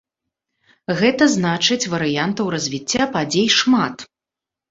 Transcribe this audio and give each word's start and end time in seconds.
Гэта 1.01 1.23
значыць 1.33 1.89
варыянтаў 1.93 2.45
развіцця 2.55 3.03
падзей 3.17 3.49
шмат. 3.59 3.97